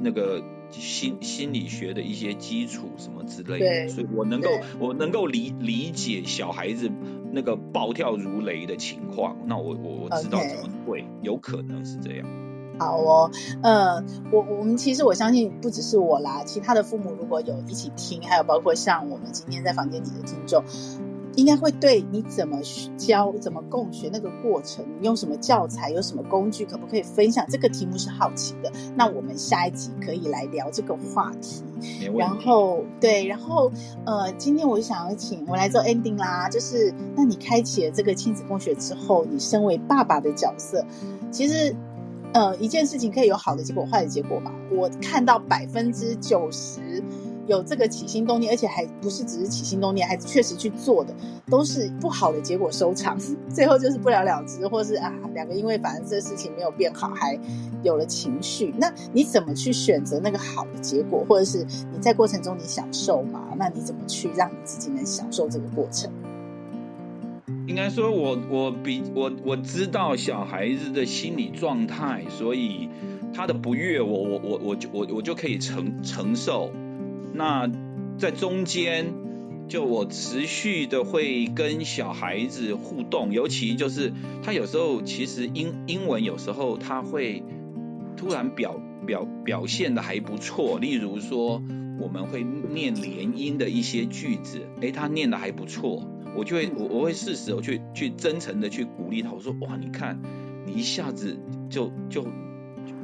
[0.00, 0.42] 那个。
[0.68, 4.50] 心心理学的一些基础什么之类的，所以我能够
[4.80, 6.90] 我能够理理解小孩子
[7.30, 12.26] 那个暴跳如雷的情况，那我我我知道怎么会.有可能是这样。
[12.80, 13.30] 好哦，
[13.62, 20.64] 呃，我我们其实我相信不只是我啦，其他的父母如果有一起听，还有包括像我们今天在房间里的听众。
[21.36, 22.58] 应该会对你怎么
[22.96, 27.46] 教、怎么共学那个过程，你用什么教材、有什么工具，可不可以分享？
[27.48, 31.62] 这个题目是好奇的，那我们下一集可以来聊这个话题。
[32.16, 33.70] 然后，对，然后，
[34.06, 40.84] 呃，今天我想要请我来做 ending 啦，就是，那你开启了这个亲子共学之后，你身为爸爸的角色，
[41.30, 41.76] 其实，
[42.32, 44.50] 呃，一件事情可以有好的结果、坏的结果嘛？
[44.70, 47.02] 我看到百分之九十。
[47.46, 51.14] 有这个起心动念，而且还不是只是起心动念，还确实去做的，
[51.48, 53.16] 都是不好的结果收场，
[53.48, 57.38] 最后就是不了了之，或是啊两个因为反正这事情没有变好，还
[57.82, 58.74] 有了情绪。
[58.78, 63.42] 那你怎么去选择那个好的结果，或者是你在过程中你享受吗？
[63.56, 66.10] 那你怎么去让你自己能享受这个过程？
[67.68, 72.88] 应该说我我比我我知道小孩子的心理状态，所以
[73.34, 76.70] 他的不悦，我我我我我我就可以承承受。
[77.36, 77.70] 那
[78.18, 79.12] 在中间，
[79.68, 84.12] 就我持续的会跟小孩子互动，尤其就是
[84.42, 87.42] 他有时候其实英英文有时候他会
[88.16, 91.62] 突然表表表现的还不错，例如说
[92.00, 96.02] 我们会念连音的一些句子，诶，他念的还不错，
[96.34, 100.22] 我就会我我会适时我去去真诚的去鼓励他，我说哇，你看
[100.64, 102.26] 你一下子就就。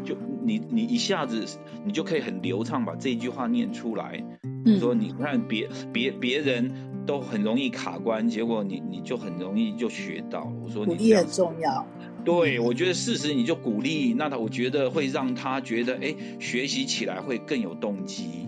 [0.05, 1.45] 就你你一下子
[1.85, 4.23] 你就可以很流畅把这一句话念出来。
[4.65, 6.71] 嗯，说你看别别别人
[7.05, 10.53] 都很容易卡关，结果你你就很容易就学到了。
[10.65, 11.87] 我说你鼓励很重要。
[12.25, 18.47] 对，我觉得事实你就鼓励，那他我觉得会让他觉得，哎，学习起来会更有动机。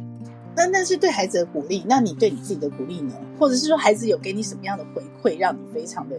[0.57, 3.15] 那那是对孩子的鼓励，那你对你自己的鼓励呢？
[3.37, 6.17] 或者是说孩子有给你什么样的回馈，让你非常的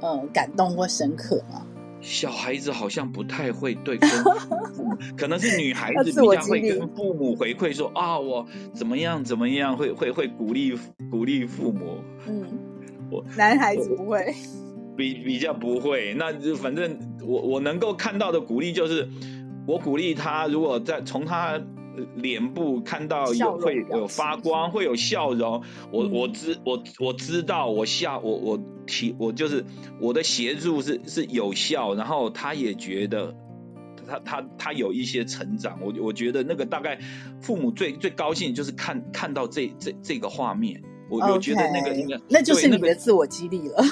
[0.00, 1.66] 呃感动或深刻吗？
[2.00, 4.30] 小孩子好像不太会对跟父
[4.84, 10.78] 母， 可能是女孩子比较会跟父母回馈说啊，我怎么样怎么样，会会会鼓励
[11.10, 11.98] 鼓励父母。
[12.26, 12.46] 嗯，
[13.10, 14.34] 我男孩子不会。
[14.96, 19.08] 比比较不会，那就反正我我能够看到的鼓励就是，
[19.64, 21.60] 我鼓励他，如果在从他
[22.16, 29.64] 脸部看到有会有发光，会有笑容，我、嗯、我知我我知道我笑我我提我就是
[30.00, 33.34] 我的协助是是有效，然后他也觉得
[34.06, 36.98] 他他他有一些成长，我我觉得那个大概
[37.40, 43.84] 父母最最高兴就是看看到这这这个画面，我我觉得那个那就是你的自我激励了。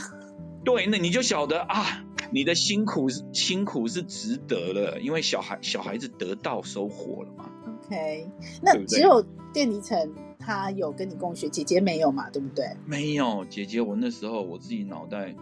[0.65, 7.51] 对，那你就晓得啊，你的辛苦是辛苦是值得了，因为小孩小孩子得到收获了嘛。
[7.87, 8.27] OK，
[8.63, 9.23] 那只有
[9.53, 12.29] 电离层他有跟你共学，姐姐没有嘛？
[12.31, 12.67] 对不对？
[12.85, 15.35] 没有，姐姐我那时候我自己脑袋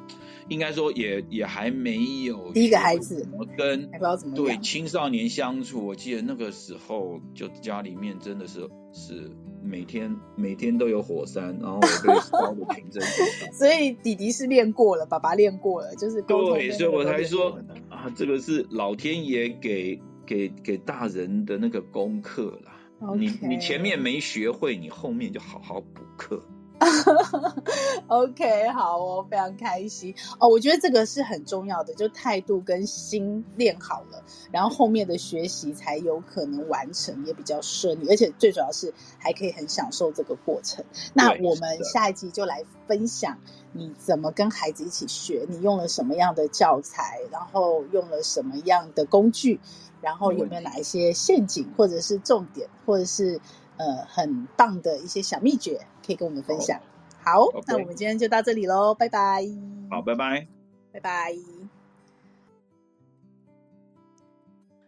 [0.48, 5.86] 应该说也也还没有第一个孩子，我跟还不知道怎么对青少年相处。
[5.86, 9.30] 我记得那个时候就家里面真的是是。
[9.66, 13.02] 每天每天都有火山，然后我被烧的瓶针。
[13.50, 22.72] 所以弟弟是练过了，爸爸练过了，就是对，所以我才说啊，这个是老天爷给给给大人的那个功课啦。
[23.16, 26.42] 你你前面没学会，你后面就好好补课。
[28.08, 30.48] OK，好哦，非常开心哦。
[30.48, 40.84] 我觉得这个是很重要的，就态度跟心练好了，然后后面的学习才有可能完成，也比较顺利，而且最主要是还可以很享受这个过程。
[41.14, 43.38] 那我们下一集就来分享
[43.72, 49.60] 你怎么跟孩子一起学，你用了什么样的教材，然后用了什么样的工具，
[50.02, 53.40] 然后有没有哪一些陷阱，或者是重点，或者是。
[53.76, 56.80] 呃，很棒的一些小秘诀可以跟我们分享。
[57.22, 57.64] 好，okay.
[57.68, 59.42] 那我们今天就到这里喽，拜拜。
[59.90, 60.46] 好，拜拜，
[60.92, 61.34] 拜拜。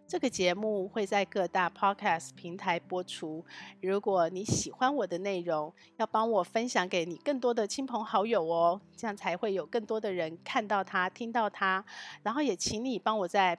[0.09, 3.45] 这个节目会在各大 Podcast 平台播出。
[3.81, 11.85] 如果你喜欢我的内容，要帮我分享给你更多的亲朋好友哦，这样才会有更多的人看到它、听到它。
[12.23, 13.59] 然后也请你帮我在